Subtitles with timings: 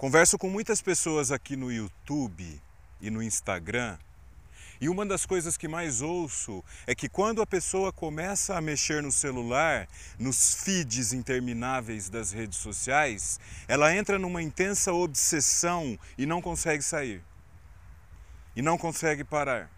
[0.00, 2.58] Converso com muitas pessoas aqui no YouTube
[3.02, 3.98] e no Instagram,
[4.80, 9.02] e uma das coisas que mais ouço é que quando a pessoa começa a mexer
[9.02, 9.86] no celular,
[10.18, 17.22] nos feeds intermináveis das redes sociais, ela entra numa intensa obsessão e não consegue sair.
[18.56, 19.70] E não consegue parar.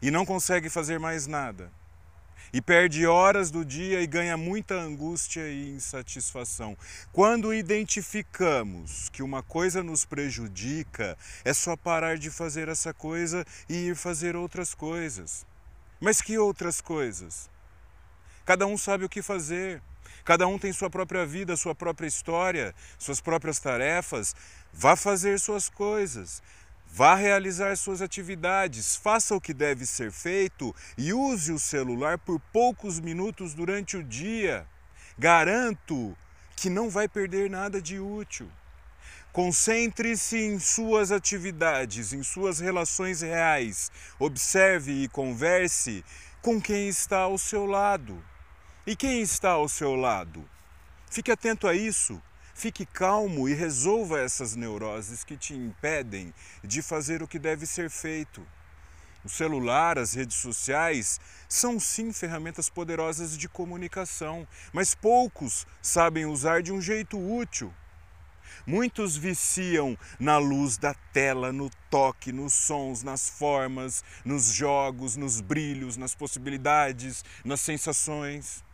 [0.00, 1.70] E não consegue fazer mais nada
[2.52, 6.76] e perde horas do dia e ganha muita angústia e insatisfação.
[7.12, 13.88] Quando identificamos que uma coisa nos prejudica, é só parar de fazer essa coisa e
[13.88, 15.46] ir fazer outras coisas.
[16.00, 17.50] Mas que outras coisas?
[18.44, 19.82] Cada um sabe o que fazer.
[20.24, 24.34] Cada um tem sua própria vida, sua própria história, suas próprias tarefas.
[24.72, 26.42] Vá fazer suas coisas.
[26.90, 32.40] Vá realizar suas atividades, faça o que deve ser feito e use o celular por
[32.52, 34.66] poucos minutos durante o dia.
[35.16, 36.16] Garanto
[36.56, 38.50] que não vai perder nada de útil.
[39.32, 43.92] Concentre-se em suas atividades, em suas relações reais.
[44.18, 46.04] Observe e converse
[46.42, 48.20] com quem está ao seu lado.
[48.86, 50.48] E quem está ao seu lado?
[51.10, 52.20] Fique atento a isso.
[52.58, 57.88] Fique calmo e resolva essas neuroses que te impedem de fazer o que deve ser
[57.88, 58.44] feito.
[59.24, 66.60] O celular, as redes sociais são sim ferramentas poderosas de comunicação, mas poucos sabem usar
[66.60, 67.72] de um jeito útil.
[68.66, 75.40] Muitos viciam na luz da tela, no toque, nos sons, nas formas, nos jogos, nos
[75.40, 78.64] brilhos, nas possibilidades, nas sensações.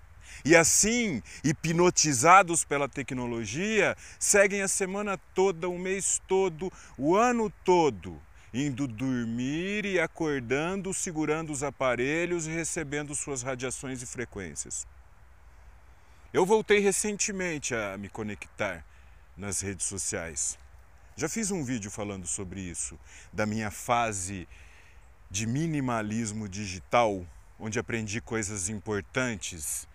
[0.44, 8.20] E assim, hipnotizados pela tecnologia, seguem a semana toda, o mês todo, o ano todo,
[8.53, 14.86] indo dormir e acordando, segurando os aparelhos e recebendo suas radiações e frequências.
[16.33, 18.84] Eu voltei recentemente a me conectar
[19.36, 20.59] nas redes sociais.
[21.16, 22.98] Já fiz um vídeo falando sobre isso,
[23.33, 24.48] da minha fase
[25.31, 27.25] de minimalismo digital,
[27.59, 29.87] onde aprendi coisas importantes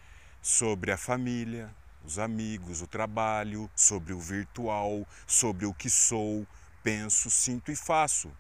[0.42, 1.74] sobre a família,
[2.04, 6.48] os amigos, o trabalho, sobre o virtual, sobre o que sou,
[6.84, 8.32] penso, sinto e faço.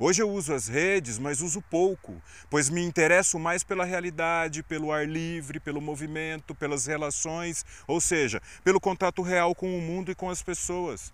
[0.00, 4.92] Hoje eu uso as redes, mas uso pouco, pois me interesso mais pela realidade, pelo
[4.92, 10.14] ar livre, pelo movimento, pelas relações, ou seja, pelo contato real com o mundo e
[10.14, 11.12] com as pessoas.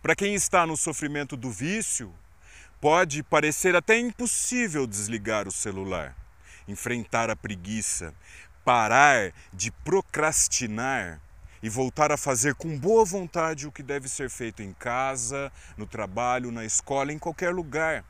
[0.00, 2.14] Para quem está no sofrimento do vício,
[2.80, 6.14] pode parecer até impossível desligar o celular,
[6.68, 8.14] enfrentar a preguiça,
[8.64, 11.20] parar de procrastinar
[11.62, 15.86] e voltar a fazer com boa vontade o que deve ser feito em casa, no
[15.86, 18.04] trabalho, na escola, em qualquer lugar.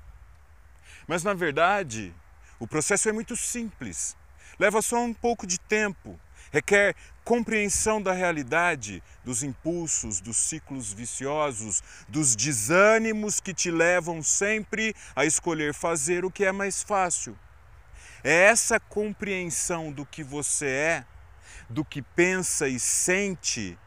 [1.07, 2.15] Mas na verdade,
[2.59, 4.17] o processo é muito simples.
[4.59, 6.19] Leva só um pouco de tempo,
[6.53, 6.95] requer
[7.25, 15.25] compreensão da realidade, dos impulsos, dos ciclos viciosos, dos desânimos que te levam sempre a
[15.25, 17.37] escolher fazer o que é mais fácil.
[18.25, 21.05] É essa compreensão do que você é,
[21.69, 23.79] do que pensa e sente,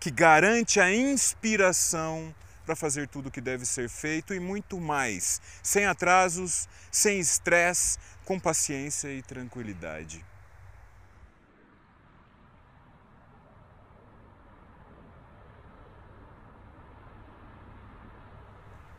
[0.00, 2.34] que garante a inspiração
[2.64, 7.98] para fazer tudo o que deve ser feito e muito mais, sem atrasos, sem estresse,
[8.24, 10.24] com paciência e tranquilidade.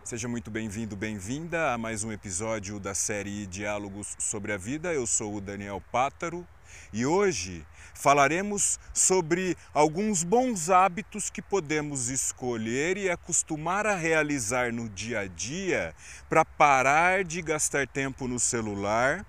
[0.09, 4.91] Seja muito bem-vindo, bem-vinda a mais um episódio da série Diálogos sobre a Vida.
[4.91, 6.47] Eu sou o Daniel Pátaro
[6.91, 14.89] e hoje falaremos sobre alguns bons hábitos que podemos escolher e acostumar a realizar no
[14.89, 15.93] dia a dia
[16.27, 19.23] para parar de gastar tempo no celular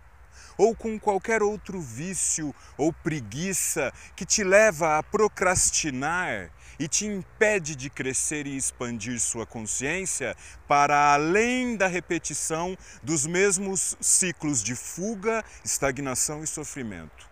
[0.56, 7.76] ou com qualquer outro vício ou preguiça que te leva a procrastinar e te impede
[7.76, 10.34] de crescer e expandir sua consciência
[10.66, 17.28] para além da repetição dos mesmos ciclos de fuga, estagnação e sofrimento.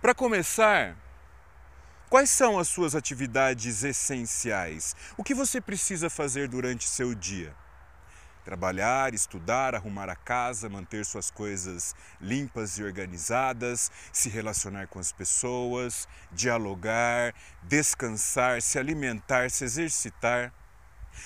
[0.00, 0.96] Para começar,
[2.08, 4.94] quais são as suas atividades essenciais?
[5.16, 7.52] O que você precisa fazer durante seu dia?
[8.44, 15.12] Trabalhar, estudar, arrumar a casa, manter suas coisas limpas e organizadas, se relacionar com as
[15.12, 20.52] pessoas, dialogar, descansar, se alimentar, se exercitar.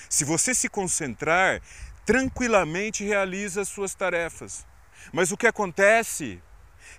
[0.07, 1.59] Se você se concentrar,
[2.05, 4.65] tranquilamente realiza as suas tarefas.
[5.11, 6.41] Mas o que acontece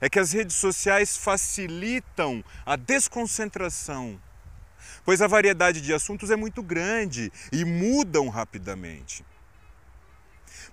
[0.01, 4.21] é que as redes sociais facilitam a desconcentração,
[5.05, 9.25] pois a variedade de assuntos é muito grande e mudam rapidamente.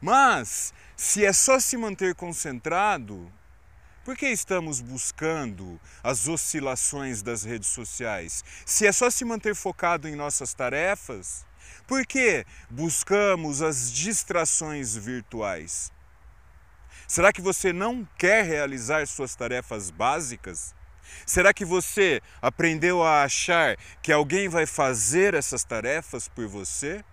[0.02, 3.32] Mas, se é só se manter concentrado,
[4.06, 8.44] Por que estamos buscando as oscilações das redes sociais?
[8.64, 11.44] Se é só se manter focado em nossas tarefas,
[11.88, 15.92] por que buscamos as distrações virtuais?
[17.08, 20.76] Será que você não quer realizar suas tarefas básicas?
[21.26, 27.04] Será que você aprendeu a achar que alguém vai fazer essas tarefas por você?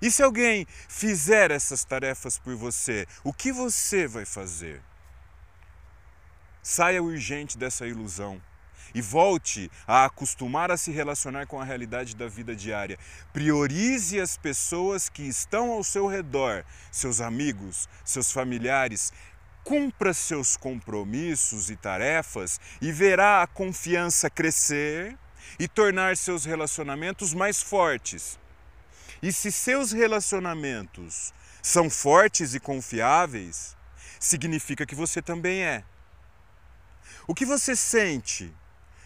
[0.00, 4.82] E se alguém fizer essas tarefas por você, o que você vai fazer?
[6.62, 8.40] Saia urgente dessa ilusão
[8.94, 12.98] e volte a acostumar a se relacionar com a realidade da vida diária.
[13.32, 19.12] Priorize as pessoas que estão ao seu redor, seus amigos, seus familiares.
[19.62, 25.18] Cumpra seus compromissos e tarefas e verá a confiança crescer
[25.58, 28.38] e tornar seus relacionamentos mais fortes.
[29.22, 31.32] E se seus relacionamentos
[31.62, 33.76] são fortes e confiáveis,
[34.20, 35.84] significa que você também é.
[37.26, 38.54] O que você sente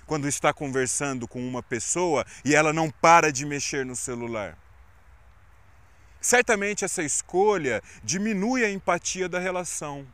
[0.07, 4.59] quando está conversando com uma pessoa e ela não para de mexer no celular?
[6.21, 10.07] Certamente essa escolha diminui a empatia da relação.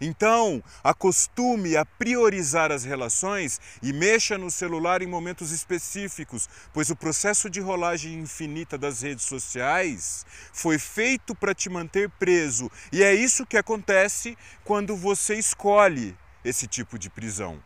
[0.00, 6.96] Então, acostume a priorizar as relações e mexa no celular em momentos específicos, pois o
[6.96, 13.14] processo de rolagem infinita das redes sociais foi feito para te manter preso, e é
[13.14, 17.62] isso que acontece quando você escolhe esse tipo de prisão.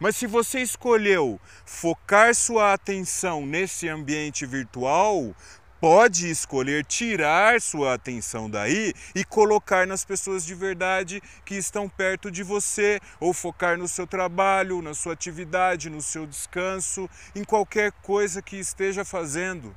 [0.00, 5.34] Mas se você escolheu focar sua atenção nesse ambiente virtual,
[5.82, 12.30] pode escolher tirar sua atenção daí e colocar nas pessoas de verdade que estão perto
[12.30, 17.90] de você, ou focar no seu trabalho, na sua atividade, no seu descanso, em qualquer
[18.00, 19.76] coisa que esteja fazendo.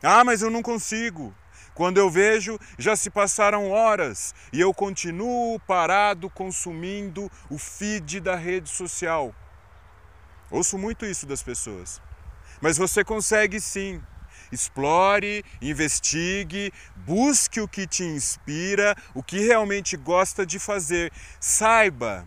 [0.00, 1.34] Ah, mas eu não consigo.
[1.74, 8.36] Quando eu vejo, já se passaram horas e eu continuo parado consumindo o feed da
[8.36, 9.34] rede social.
[10.48, 12.00] Ouço muito isso das pessoas.
[12.60, 14.00] Mas você consegue sim.
[14.50, 21.12] Explore, investigue, busque o que te inspira, o que realmente gosta de fazer.
[21.40, 22.26] Saiba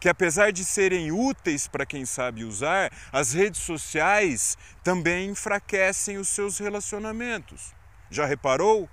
[0.00, 6.28] que apesar de serem úteis para quem sabe usar, as redes sociais também enfraquecem os
[6.28, 7.74] seus relacionamentos.
[8.10, 8.88] Já reparou?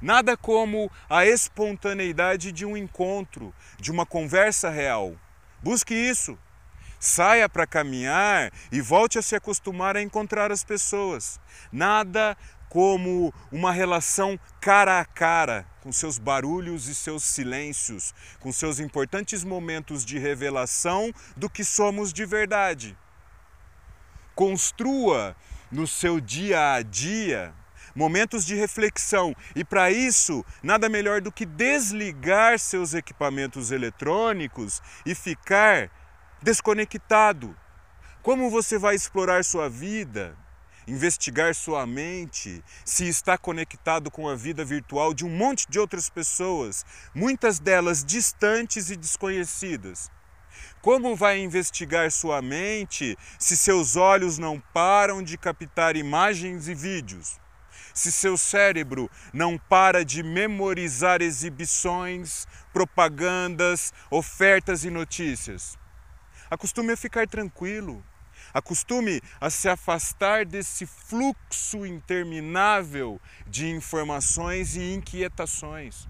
[0.00, 5.16] Nada como a espontaneidade de um encontro, de uma conversa real.
[5.60, 6.38] Busque isso.
[6.98, 11.40] Saia para caminhar e volte a se acostumar a encontrar as pessoas.
[11.70, 12.36] Nada
[12.68, 19.42] como uma relação cara a cara, com seus barulhos e seus silêncios, com seus importantes
[19.44, 22.96] momentos de revelação do que somos de verdade.
[24.34, 25.34] Construa
[25.70, 27.54] no seu dia a dia
[27.94, 29.34] momentos de reflexão.
[29.56, 35.90] E para isso, nada melhor do que desligar seus equipamentos eletrônicos e ficar
[36.42, 37.56] desconectado.
[38.22, 40.36] Como você vai explorar sua vida?
[40.86, 46.08] Investigar sua mente, se está conectado com a vida virtual de um monte de outras
[46.08, 50.10] pessoas, muitas delas distantes e desconhecidas.
[50.80, 57.38] Como vai investigar sua mente se seus olhos não param de captar imagens e vídeos?
[57.98, 65.76] se seu cérebro não para de memorizar exibições, propagandas, ofertas e notícias.
[66.50, 68.02] Acostume a ficar tranquilo.
[68.54, 76.08] Acostume a se afastar desse fluxo interminável de informações e inquietações.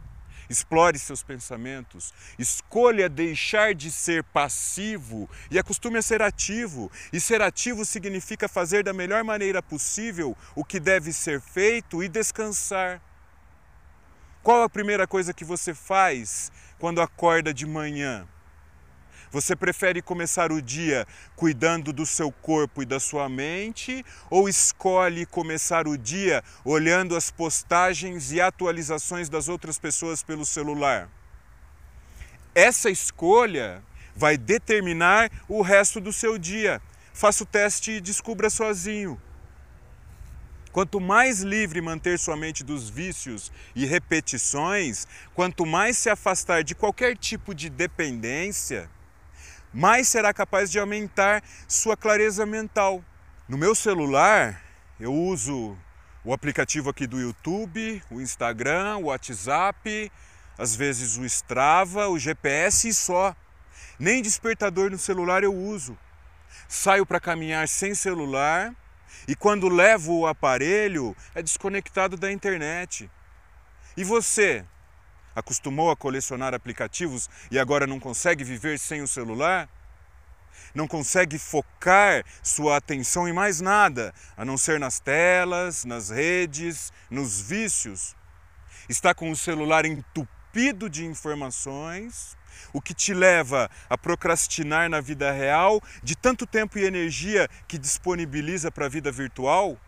[0.48, 6.90] Explore seus pensamentos, escolha deixar de ser passivo e acostume a ser ativo.
[7.12, 12.08] E ser ativo significa fazer da melhor maneira possível o que deve ser feito e
[12.08, 13.02] descansar.
[14.42, 18.26] Qual a primeira coisa que você faz quando acorda de manhã?
[19.30, 21.06] Você prefere começar o dia
[21.36, 27.30] cuidando do seu corpo e da sua mente ou escolhe começar o dia olhando as
[27.30, 31.10] postagens e atualizações das outras pessoas pelo celular?
[32.54, 33.82] Essa escolha
[34.16, 36.80] vai determinar o resto do seu dia.
[37.12, 39.20] Faça o teste e descubra sozinho.
[40.72, 46.74] Quanto mais livre manter sua mente dos vícios e repetições, quanto mais se afastar de
[46.74, 48.88] qualquer tipo de dependência,
[49.72, 53.04] mais será capaz de aumentar sua clareza mental.
[53.48, 54.62] No meu celular,
[54.98, 55.76] eu uso
[56.24, 60.12] o aplicativo aqui do YouTube, o Instagram, o WhatsApp,
[60.58, 63.34] às vezes o Strava, o GPS e só.
[63.98, 65.96] Nem despertador no celular eu uso.
[66.68, 68.74] Saio para caminhar sem celular
[69.26, 73.10] e quando levo o aparelho é desconectado da internet.
[73.96, 74.64] E você?
[75.38, 79.68] Acostumou a colecionar aplicativos e agora não consegue viver sem o celular?
[80.74, 86.92] Não consegue focar sua atenção em mais nada, a não ser nas telas, nas redes,
[87.10, 88.16] nos vícios?
[88.88, 92.36] Está com o celular entupido de informações,
[92.72, 97.78] o que te leva a procrastinar na vida real de tanto tempo e energia que
[97.78, 99.78] disponibiliza para a vida virtual?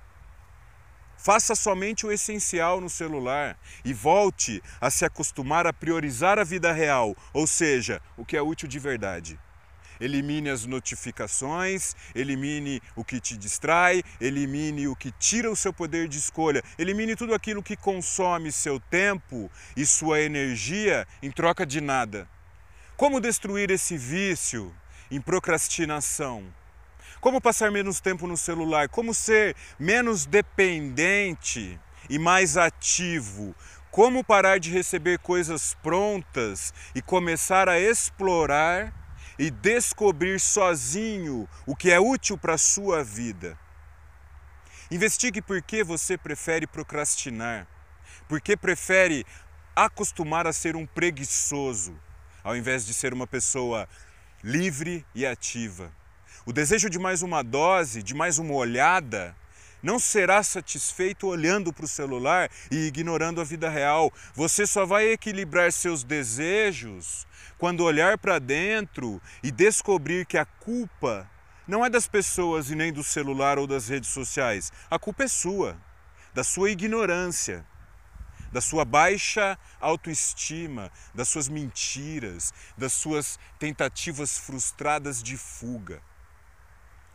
[1.22, 6.72] Faça somente o essencial no celular e volte a se acostumar a priorizar a vida
[6.72, 9.38] real, ou seja, o que é útil de verdade.
[10.00, 16.08] Elimine as notificações, elimine o que te distrai, elimine o que tira o seu poder
[16.08, 21.82] de escolha, elimine tudo aquilo que consome seu tempo e sua energia em troca de
[21.82, 22.26] nada.
[22.96, 24.74] Como destruir esse vício
[25.10, 26.50] em procrastinação?
[27.20, 28.88] Como passar menos tempo no celular?
[28.88, 33.54] Como ser menos dependente e mais ativo?
[33.90, 38.94] Como parar de receber coisas prontas e começar a explorar
[39.38, 43.58] e descobrir sozinho o que é útil para a sua vida?
[44.90, 47.66] Investigue por que você prefere procrastinar,
[48.28, 49.26] por que prefere
[49.76, 51.94] acostumar a ser um preguiçoso,
[52.42, 53.86] ao invés de ser uma pessoa
[54.42, 55.99] livre e ativa.
[56.46, 59.36] O desejo de mais uma dose, de mais uma olhada,
[59.82, 64.10] não será satisfeito olhando para o celular e ignorando a vida real.
[64.34, 67.26] Você só vai equilibrar seus desejos
[67.58, 71.30] quando olhar para dentro e descobrir que a culpa
[71.68, 74.72] não é das pessoas e nem do celular ou das redes sociais.
[74.90, 75.76] A culpa é sua,
[76.32, 77.66] da sua ignorância,
[78.50, 86.02] da sua baixa autoestima, das suas mentiras, das suas tentativas frustradas de fuga.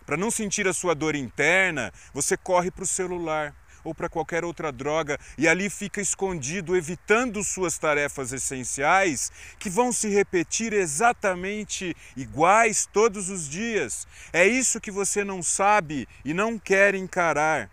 [0.06, 4.44] Para não sentir a sua dor interna, você corre para o celular ou para qualquer
[4.44, 11.96] outra droga e ali fica escondido, evitando suas tarefas essenciais que vão se repetir exatamente
[12.18, 14.08] iguais todos os dias.
[14.34, 17.70] É isso que você não sabe e não quer encarar.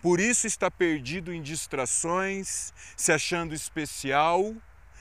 [0.00, 4.54] Por isso está perdido em distrações, se achando especial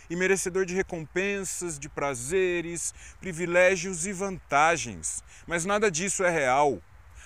[0.10, 5.24] e merecedor de recompensas, de prazeres, privilégios e vantagens.
[5.48, 6.82] Mas nada disso é real.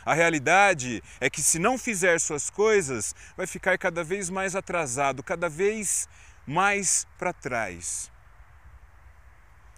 [0.06, 5.22] A realidade é que se não fizer suas coisas, vai ficar cada vez mais atrasado,
[5.22, 6.08] cada vez
[6.46, 8.10] mais para trás.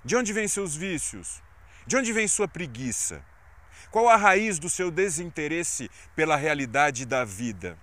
[0.05, 1.41] De onde vêm seus vícios?
[1.87, 3.25] De onde vem sua preguiça?
[3.89, 7.75] Qual a raiz do seu desinteresse pela realidade da vida?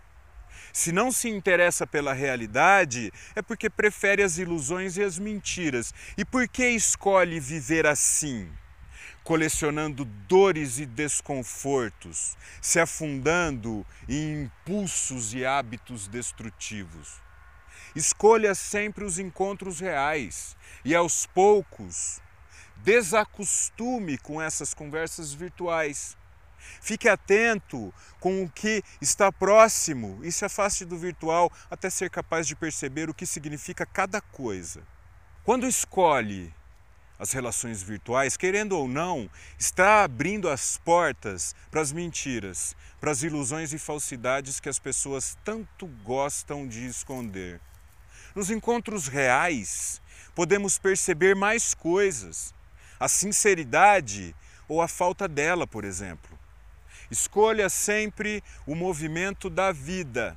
[0.76, 5.94] Se não se interessa pela realidade, é porque prefere as ilusões e as mentiras.
[6.18, 8.46] E por que escolhe viver assim?
[9.24, 17.22] Colecionando dores e desconfortos, se afundando em impulsos e hábitos destrutivos.
[17.94, 20.54] Escolha sempre os encontros reais
[20.84, 22.20] e aos poucos
[22.84, 26.18] desacostume com essas conversas virtuais
[26.80, 32.46] Fique atento com o que está próximo e se afaste do virtual até ser capaz
[32.46, 34.82] de perceber o que significa cada coisa.
[35.44, 36.52] Quando escolhe
[37.18, 43.22] as relações virtuais, querendo ou não, está abrindo as portas para as mentiras, para as
[43.22, 47.60] ilusões e falsidades que as pessoas tanto gostam de esconder.
[48.34, 50.02] Nos encontros reais,
[50.34, 52.54] podemos perceber mais coisas,
[53.00, 54.36] a sinceridade
[54.68, 56.35] ou a falta dela, por exemplo.
[57.10, 60.36] Escolha sempre o movimento da vida.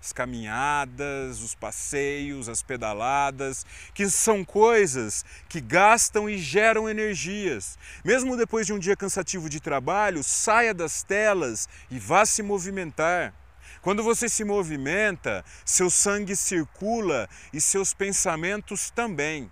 [0.00, 7.78] As caminhadas, os passeios, as pedaladas, que são coisas que gastam e geram energias.
[8.04, 13.34] Mesmo depois de um dia cansativo de trabalho, saia das telas e vá se movimentar.
[13.82, 19.50] Quando você se movimenta, seu sangue circula e seus pensamentos também.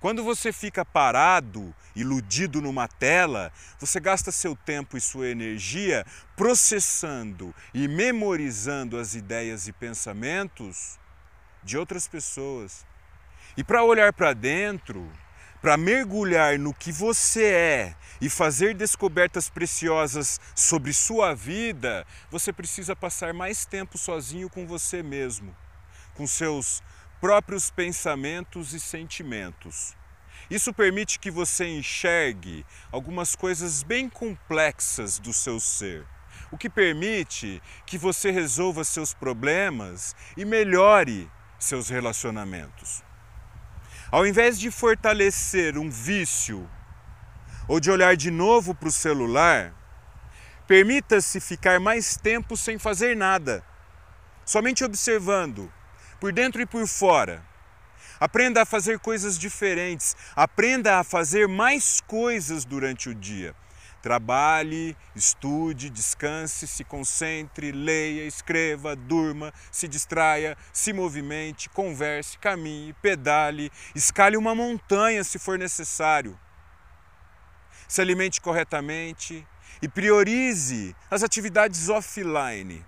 [0.00, 7.54] Quando você fica parado, iludido numa tela, você gasta seu tempo e sua energia processando
[7.74, 10.98] e memorizando as ideias e pensamentos
[11.62, 12.86] de outras pessoas.
[13.58, 15.06] E para olhar para dentro,
[15.60, 22.96] para mergulhar no que você é e fazer descobertas preciosas sobre sua vida, você precisa
[22.96, 25.54] passar mais tempo sozinho com você mesmo,
[26.14, 26.82] com seus
[27.20, 29.94] próprios pensamentos e sentimentos.
[30.50, 36.06] Isso permite que você enxergue algumas coisas bem complexas do seu ser,
[36.50, 43.04] o que permite que você resolva seus problemas e melhore seus relacionamentos.
[44.10, 46.68] Ao invés de fortalecer um vício
[47.68, 49.72] ou de olhar de novo para o celular,
[50.66, 53.64] permita-se ficar mais tempo sem fazer nada,
[54.44, 55.72] somente observando
[56.20, 57.42] por dentro e por fora,
[58.20, 60.14] Aprenda a fazer coisas diferentes.
[60.36, 63.54] Aprenda a fazer mais coisas durante o dia.
[64.02, 73.72] Trabalhe, estude, descanse, se concentre, leia, escreva, durma, se distraia, se movimente, converse, caminhe, pedale,
[73.94, 76.38] escale uma montanha se for necessário.
[77.88, 79.46] Se alimente corretamente
[79.80, 82.84] e priorize as atividades offline.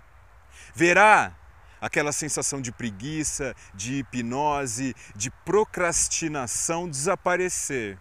[0.74, 1.34] Verá
[1.82, 7.98] aquela sensação de preguiça, de hipnose, de procrastinação desaparecer.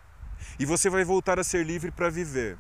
[0.60, 2.60] E você vai voltar a ser livre para viver.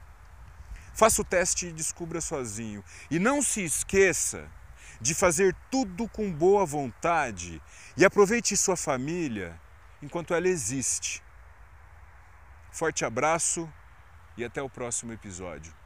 [0.96, 2.84] Faça o teste e descubra sozinho.
[3.12, 4.50] E não se esqueça
[5.00, 7.62] de fazer tudo com boa vontade
[7.96, 9.60] e aproveite sua família
[10.02, 11.24] enquanto ela existe.
[12.72, 13.72] Forte abraço
[14.36, 15.81] e até o próximo episódio.